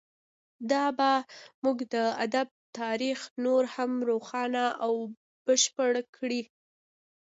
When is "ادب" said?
2.25-2.47